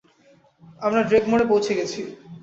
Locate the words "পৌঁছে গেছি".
1.51-2.01